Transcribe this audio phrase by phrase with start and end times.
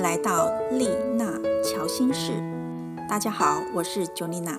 [0.00, 2.42] 来到丽娜乔心室。
[3.06, 4.58] 大家好，我是 Jonina。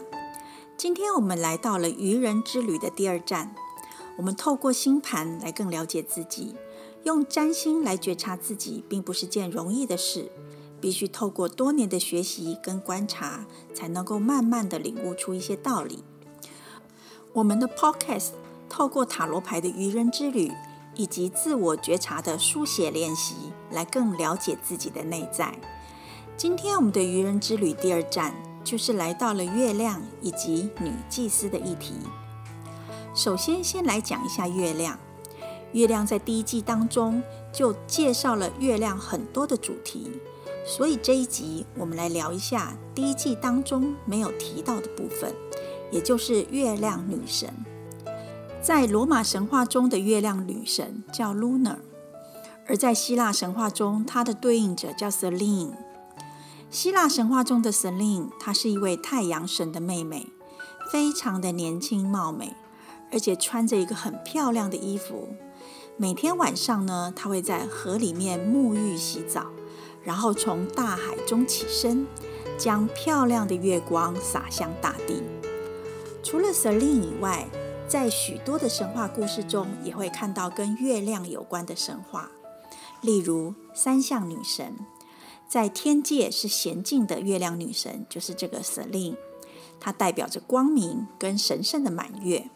[0.77, 3.55] 今天我们来到了愚人之旅的第二站。
[4.17, 6.55] 我们透过星盘来更了解自己，
[7.03, 10.31] 用占星来觉察自己，并不是件容易的事。
[10.79, 16.03] 必须透过多年的学习跟观察，才能够慢慢的领悟出一些道理。
[17.33, 18.33] 我们的 Podcast
[18.69, 20.51] 透过塔罗牌的愚人之旅。
[20.93, 25.53] 以及自我觉察的书写练习，来更了解自己的内在。
[26.37, 31.93] 今天我们的愚人之旅第二站，就是来到了月亮以及女祭司的议题。
[33.13, 34.97] 首先，先来讲一下月亮。
[35.73, 40.11] 月亮在第一季当中就介绍了月亮很多的主题，
[40.65, 45.33] 所以这一集我们来聊一下第一季当中没有提到的部分，
[45.89, 47.53] 也就是月亮女神。
[48.61, 51.77] 在罗马神话中的月亮女神叫 Luna，
[52.67, 55.71] 而在希腊神话中，它的对应者叫 Selene。
[56.69, 60.27] 希腊神话中的 Selene，她是一位太阳神的妹妹，
[60.91, 62.55] 非常的年轻貌美，
[63.11, 65.35] 而且穿着一个很漂亮的衣服。
[65.97, 69.47] 每天晚上呢，她会在河里面沐浴洗澡，
[70.01, 72.07] 然后从大海中起身，
[72.57, 75.21] 将漂亮的月光洒向大地。
[76.23, 77.47] 除了 Selene 以外，
[77.87, 82.31] 在许多的神话故事中，也会看到跟月亮有关的神话，
[83.01, 84.77] 例如三相女神，
[85.49, 89.15] 在天界是娴静的月亮女神，就是这个 Selene，
[89.79, 92.49] 她代表着光明跟神圣的满月；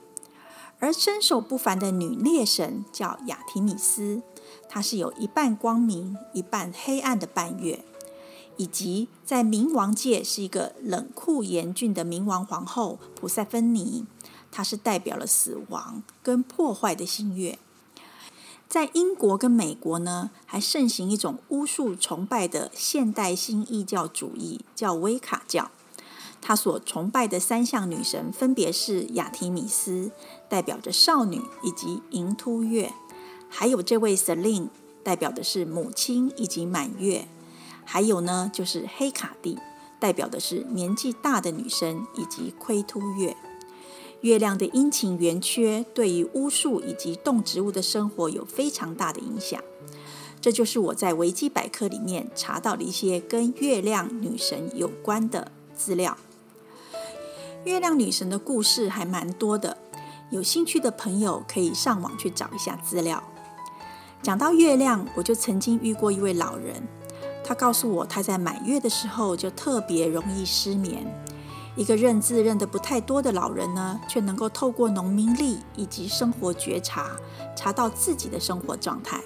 [0.80, 4.22] 而身手不凡的女猎神叫雅提米斯，
[4.70, 7.80] 她是有一半光明、一半黑暗的半月；
[8.56, 14.06] 以及在冥王界是一个冷酷严峻的冥王皇后普塞芬妮。
[14.52, 17.60] 她是代表了死亡跟破坏的新月。
[18.68, 25.72] 在英国跟美国呢，还盛行一种巫术崇拜的现代新异教主义，叫威卡教。
[26.42, 30.12] 他所崇拜的三项女神分别是雅提米斯，
[30.50, 32.92] 代表着少女以及银突月；
[33.50, 34.68] 还有这位 Selene，
[35.04, 37.28] 代表的是母亲以及满月；
[37.84, 39.58] 还有呢，就是黑卡蒂，
[40.00, 43.36] 代表的是年纪大的女生以及亏突月。
[44.26, 49.62] 月亮的阴晴圆缺对于巫术以及动植物的生活有非常大的影响。
[50.42, 56.18] 这就是我在维基百科里面查到的一些跟月亮女神有关的资料。
[57.66, 59.78] 月亮女神的故事还蛮多的，
[60.32, 63.24] 有兴趣的朋友可以上网去找一下资料。
[64.24, 66.82] 讲到月亮，我就曾经遇过一位老人，
[67.44, 71.06] 他告诉我他在满月的时候就特别容易失眠。
[71.76, 77.12] 一个认字认得不太多的老人呢，却能够透过农民力以及生活觉察，
[77.56, 79.22] 查到自己的生活状态。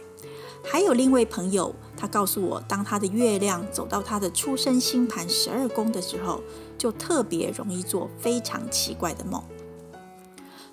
[0.64, 6.42] 还有另一位朋友，他告诉我，当他的月亮走到他的出生星盘十二宫的时候，
[6.78, 9.42] 就特别容易做非常奇怪的梦。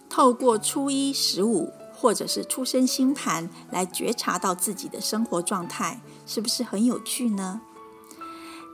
[0.08, 7.60] 透过初一十五或者是出生星盘来觉察到自己的生活状态，是不是很有趣呢？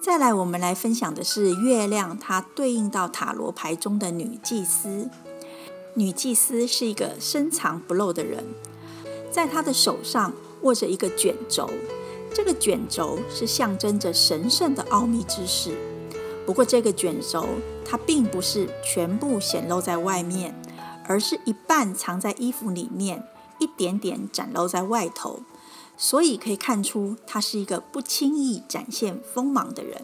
[0.03, 5.09] 再来，我们来分享的是月亮，它对应到塔罗牌中的女祭司。
[5.95, 8.45] 女祭司是一个深藏不露的人，
[9.31, 11.71] 在她的手上握着一个卷轴，
[12.35, 15.77] 这个卷轴是象征着神圣的奥秘之事。
[16.45, 17.47] 不过，这个卷轴
[17.89, 20.53] 它并不是全部显露在外面，
[21.07, 23.23] 而是一半藏在衣服里面，
[23.61, 25.43] 一点点展露在外头。
[26.03, 30.03] 所以可以看出，他是一个不轻易展现锋芒的人。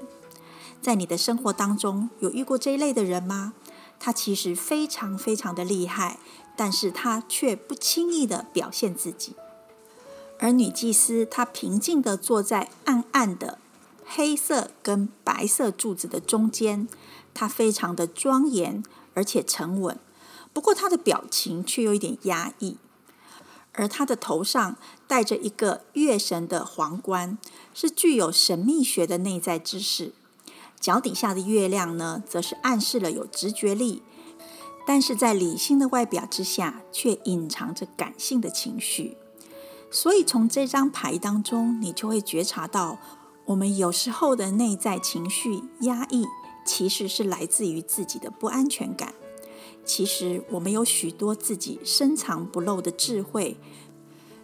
[0.80, 3.54] 在你的生活当中，有遇过这一类的人吗？
[3.98, 6.20] 他其实非常非常的厉害，
[6.56, 9.34] 但是他却不轻易的表现自己。
[10.38, 13.58] 而女祭司，她平静的坐在暗暗的
[14.06, 16.86] 黑色跟白色柱子的中间，
[17.34, 19.98] 她非常的庄严而且沉稳，
[20.52, 22.76] 不过她的表情却有一点压抑。
[23.78, 24.76] 而他的头上
[25.06, 27.38] 戴着一个月神的皇冠，
[27.72, 30.12] 是具有神秘学的内在知识。
[30.80, 34.02] 脚底下的月亮呢，则是暗示了有直觉力，
[34.84, 39.16] 但是在理性的外表之下，却隐藏着感性的情绪。
[39.92, 42.98] 所以从这张牌当中，你就会觉察到，
[43.46, 46.26] 我们有时候的内在情绪压抑，
[46.66, 49.14] 其实是来自于自己的不安全感。
[49.88, 53.56] 其实我们有许多自己深藏不露的智慧，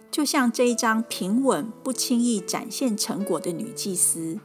[0.09, 4.39] 就像这一张平稳不轻易展现成果的女祭司，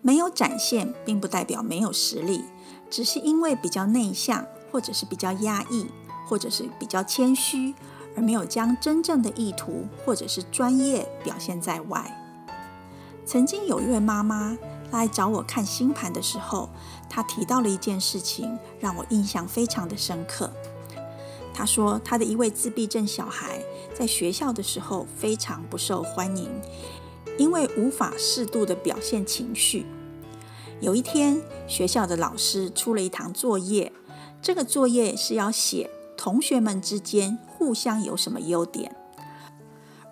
[0.00, 2.44] 没有展现，并不代表没有实力，
[2.88, 5.86] 只是因为比较内向，或者是比较压抑，
[6.28, 7.74] 或者是比较谦虚，
[8.16, 12.16] 而没有将真正的意图或者是专业表现在外。
[13.26, 14.56] 曾经有一位妈妈
[14.98, 16.68] 来找我看星盘的时候，
[17.08, 20.50] 他提到了一件事情，让我印象非常的深刻。
[21.54, 23.62] 他说，他的一位自闭症小孩
[23.94, 26.48] 在学校的时候非常不受欢迎，
[27.38, 29.86] 因为无法适度的表现情绪。
[30.80, 33.92] 有一天，学校的老师出了一堂作业，
[34.40, 38.96] 这个作业是要写同学们之间互相有什么优点。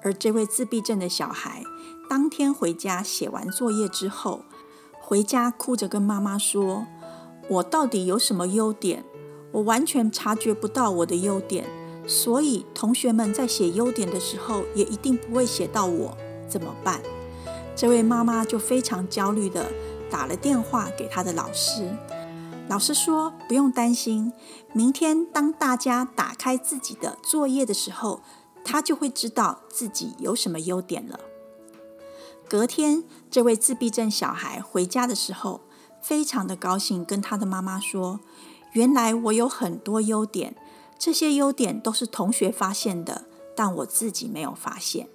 [0.02, 1.62] 而这位自闭症的小孩
[2.08, 4.42] 当天回家写完作业之后，
[5.10, 6.86] 回家哭着跟妈妈说
[7.50, 9.02] ：“我到底有什么优点？
[9.50, 11.66] 我完全察觉不到我的优点，
[12.06, 16.16] 所以同学们在写优点的时候，也一定不会写到我，
[16.48, 17.00] 怎么办？”
[17.74, 19.66] 这位妈妈就非常焦虑的。
[20.08, 21.88] 打了电话给她的老师，
[22.68, 24.32] 老师说不用担心，
[24.72, 28.20] 明天当大家打开自己的作业的时候，
[28.64, 31.18] 他就会知道自己有什么优点了。
[32.50, 35.60] 隔天，这位自闭症小孩回家的时候，
[36.02, 38.18] 非常的高兴，跟他的妈妈说
[38.74, 40.56] ：“原来我有很多优点，
[40.98, 45.06] 这些优点都是同学发现的，但我自己没有发现。”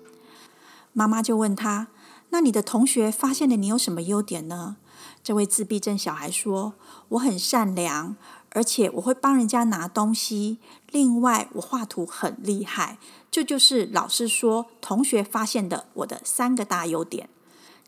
[0.93, 1.89] 妈妈就问他
[2.31, 4.77] ：“那你的同学发现了你有什么优点呢？”
[5.24, 6.74] 这位自闭症小孩说
[7.10, 8.16] ：“我很善良，
[8.52, 10.60] 而且我会帮人家拿东西。
[10.92, 12.98] 另外，我画图很厉害。
[13.31, 17.30] 这就是老师说同学发现的我的三个大优点。”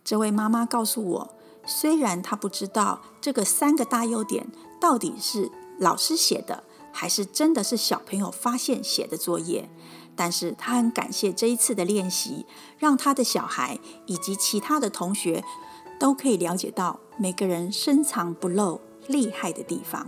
[0.03, 1.33] 这位妈妈告诉我，
[1.65, 4.47] 虽然她不知道这个三个大优点
[4.79, 9.69] 到底是老师写的，还是真的是小朋友发现写的作业，
[10.15, 12.45] 但是她很感谢这一次的练习，
[12.77, 15.43] 让她的小孩以及其他的同学。
[15.99, 20.07] 都可以了解到每个人深藏不露厉害的地方，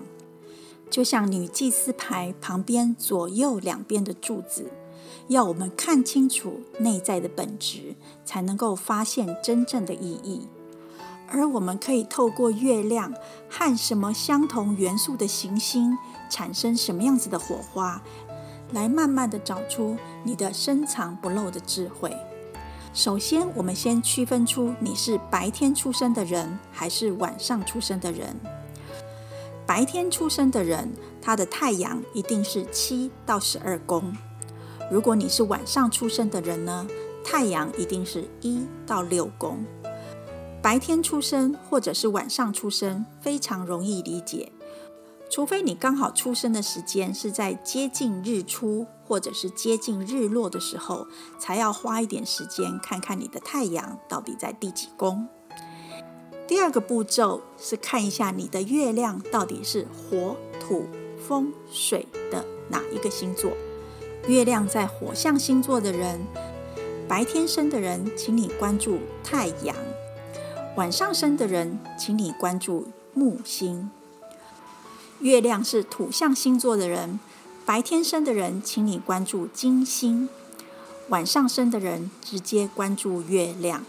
[0.89, 4.71] 就像女祭司牌旁边左右两边的柱子，
[5.27, 10.47] 要我们看清楚内在的本质，才能够发现真正的意义。
[11.31, 13.13] 而我们可以透过月亮
[13.47, 15.95] 和什么相同元素的行星
[16.27, 18.01] 产生什么样子的火花，
[18.71, 22.15] 来慢慢的找出你的深藏不露的智慧。
[22.91, 28.35] 首先，我们先区分出你是白天出生的人还是晚上出生的人。
[29.65, 30.91] 白天出生的人，
[31.21, 34.01] 他的太阳一定是七到十二宫；
[34.91, 36.87] 如果你是晚上出生的人呢，
[37.23, 39.63] 太阳一定是一到六宫。
[40.61, 44.51] 白天出生或者是晚上出生，非常容易理解。
[45.29, 51.05] 除非你刚好出生的时间是在接近日出或者是接近日落的时候，
[51.37, 55.27] 才要花一点时间看看你的太阳到底在第几宫。
[56.47, 60.87] 第二个步骤是看一下你的月亮到底是火、土、
[61.27, 63.51] 风、水的哪一个星座。
[64.27, 66.19] 月亮在火象星座的人，
[67.07, 69.75] 白天生的人，请你关注太阳；
[70.75, 73.91] 晚上生的人，请你关注木星。
[75.21, 77.19] 月亮是土象星座的人，
[77.65, 80.29] 白天生的人，请你关注金星；
[81.09, 83.83] 晚上生的人，直接关注月亮。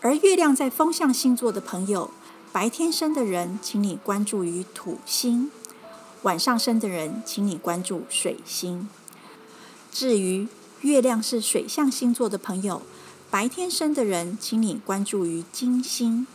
[0.00, 2.10] 而月亮在风象星座的朋友，
[2.52, 5.50] 白天生的人，请你关注于土星；
[6.22, 8.88] 晚上生的人，请你关注水星。
[9.90, 10.46] 至于
[10.82, 12.82] 月亮是水象星座的朋友，
[13.28, 16.26] 白天生的人，请你关注于金星；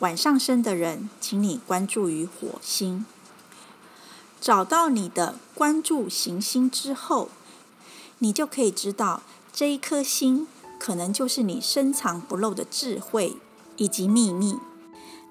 [0.00, 3.06] 晚上生的人，请你关注于火星。
[4.40, 7.28] 找到你的关注行星之后，
[8.18, 10.46] 你就可以知道这一颗星
[10.78, 13.36] 可能就是你深藏不露的智慧
[13.76, 14.56] 以及秘密。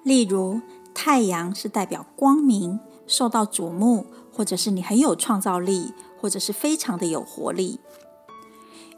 [0.02, 0.60] 例如，
[0.94, 7.80] 太阳是代表光明、受到瞩目，或者是你很有创造力，或者是非常的有活力。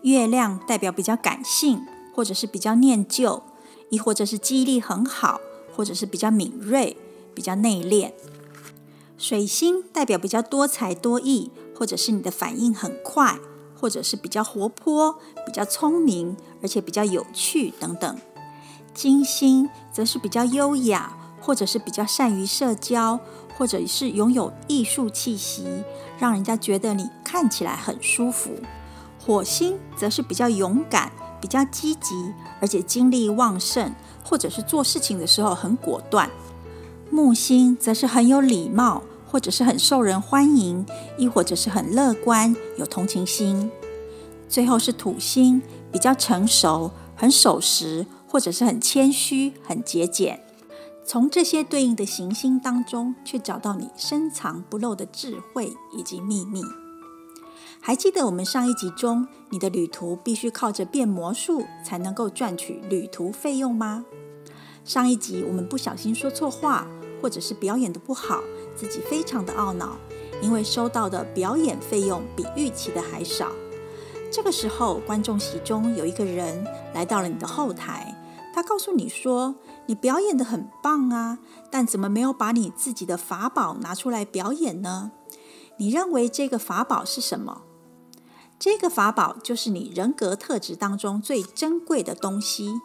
[0.03, 3.43] 月亮代表比较感性，或者是比较念旧，
[3.91, 5.41] 亦或者是记忆力很好，
[5.75, 6.97] 或者是比较敏锐、
[7.35, 8.12] 比较内敛。
[9.19, 13.37] 水星代表比较多才多艺，或者是你的反应很快，
[13.75, 18.17] 或者是比较活泼、比较聪明，而且比较有趣等等。
[18.95, 23.19] 金星则是比较优雅，或者是比较善于社交，
[23.57, 25.67] 或者是拥有艺术气息，
[26.17, 28.53] 让人家觉得你看起来很舒服。
[29.21, 31.11] 火星则是比较勇敢、
[31.41, 33.93] 比较积极，而且精力旺盛，
[34.25, 36.31] 或者是做事情的时候很果断。
[37.11, 40.85] 木星则是很有礼貌，或者是很受人欢迎，
[41.17, 43.71] 亦或者是很乐观、有同情心。
[44.49, 50.43] 最后是土星，比较成熟、很守时，或者是很谦虚、很节俭。
[51.05, 56.63] 从这些对应的行星当中，去找到你深藏不露的智慧以及秘密。
[57.81, 64.05] 还记得我们上一集中，你的旅途必须靠着变魔术才能够赚取旅途费用吗？
[64.85, 66.89] 上一集我们不小心说错话，
[67.23, 68.43] 或者是表演的不好，
[68.79, 69.97] 自己非常的懊恼，
[70.41, 73.51] 因为收到的表演费用比预期的还少。
[74.31, 78.15] 这个时候，观众席中有一个人来到了你的后台，
[78.55, 79.57] 他告诉你说
[79.87, 81.39] ：“你表演的很棒啊，
[81.73, 85.11] 但怎么没有把你自己的法宝拿出来表演呢？
[85.79, 87.63] 你认为这个法宝是什么？”
[88.61, 92.81] 这个法宝就是你人格特质当中最珍贵的东西。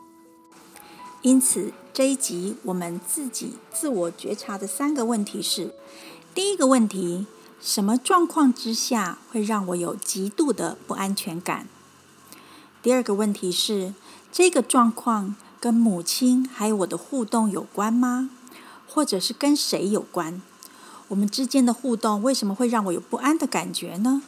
[1.24, 5.74] 因此，这一集我们自己自我觉察的三个问题是：
[6.36, 7.26] 第一个问题。
[7.62, 11.66] 什么状况之下会让我有极度的不安全感？
[12.82, 13.94] 第二个问题是，
[14.34, 18.30] 这个状况跟母亲还有我的互动有关吗？
[18.86, 20.42] 或者是跟谁有关？
[21.08, 24.24] 我们之间的互动为什么会让我有不安的感觉呢？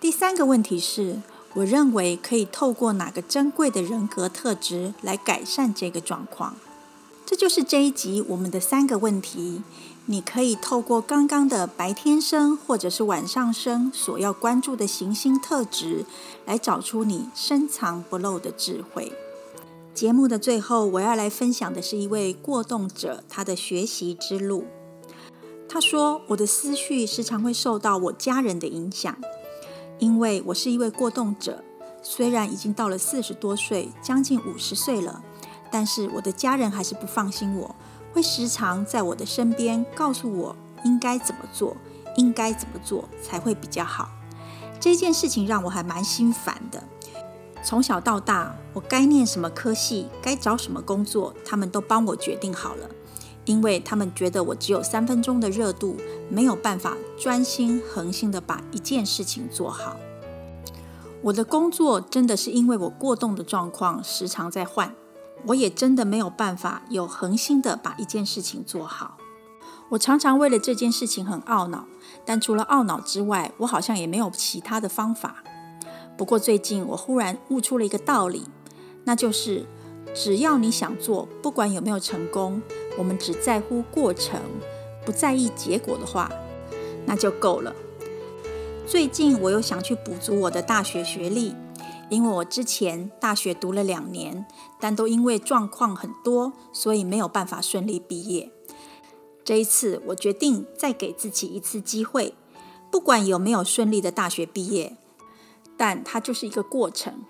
[0.00, 1.22] 第三个问题是，
[1.54, 6.56] 我认为可以透过哪个珍贵的人格特质来改善这个状况？
[7.24, 9.62] 这就是这一集我们的三个问题。
[10.06, 16.04] 你可以透过刚刚的白天生或者是晚上生所要关注的行星特质，
[16.44, 19.12] 来找出你深藏不露的智慧。
[19.94, 24.66] 节目的最后，我要来分享的是一位过动者他的学习之路。
[25.68, 29.16] 他说：“我的思绪时常会受到我家人的影响，
[29.98, 31.62] 因为我是一位过动者。
[32.02, 35.22] 虽然已经到了四十多岁，将近五十岁了，
[35.70, 37.74] 但是我的家人还是不放心我。”
[38.12, 41.76] 会时常在我的身边告诉我应该怎么做，
[42.16, 44.08] 应该怎么做才会比较好。
[44.78, 46.84] 这件事情让我还蛮心烦的。
[47.64, 52.88] 从小到大，我该念什么科系，该找什么工作，他们都帮我决定好了，
[53.44, 55.96] 因为他们觉得我只有三分钟的热度，
[56.28, 59.96] 没有办法专心恒心的把一件事情做好。
[61.22, 64.94] 我的工作真的是因为我过动的状况，时常在换。
[65.46, 69.18] 我也真的没有办法有恒心的把一件事情做好。
[69.90, 71.84] 我常常为了这件事情很懊恼，
[72.24, 75.44] 但除了懊恼之外，我好像也没有其他的方法。
[76.16, 78.46] 不过最近我忽然悟出了一个道理，
[79.04, 79.66] 那就是
[80.14, 82.62] 只要你想做，不管有没有成功，
[82.96, 84.40] 我们只在乎过程，
[85.04, 86.30] 不在意结果的话，
[87.04, 87.74] 那就够了。
[88.86, 91.54] 最近我又想去补足我的大学学历。
[92.10, 94.44] 因为我之前大学读了两年，
[94.78, 98.52] 但都因为状况很多，所以没有办法顺利毕业。
[99.42, 102.34] 这一次，我决定再给自己一次机会，
[102.90, 104.98] 不管有没有顺利的大学毕业，
[105.78, 107.24] 但它就是一个过程。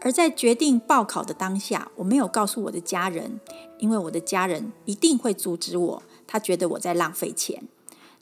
[0.00, 3.40] 而在决定报考的当下，我没有告诉我的家人，
[3.78, 7.66] 因为我的家人一定会阻止我，他觉得我在浪费钱。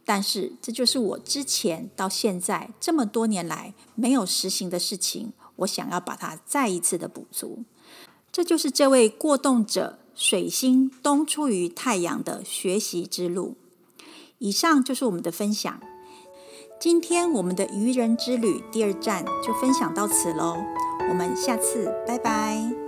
[0.05, 5.33] 但是，这就是我之前到现在这么多年来没有实行的事情。
[5.57, 7.65] 我想要把它再一次的补足，
[8.33, 13.57] 这就是这位过动者水星东出于太阳的学习之路。
[14.39, 15.81] 以上就是我们的分享。
[16.79, 20.57] 今天我们的愚人之旅第二站就分享到此喽，
[21.09, 22.84] 我们下次拜拜。